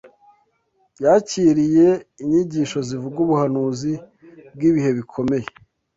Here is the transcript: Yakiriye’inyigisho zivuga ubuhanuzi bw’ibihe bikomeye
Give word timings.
Yakiriye’inyigisho 1.03 2.79
zivuga 2.87 3.17
ubuhanuzi 3.25 3.93
bw’ibihe 4.55 4.89
bikomeye 4.97 5.47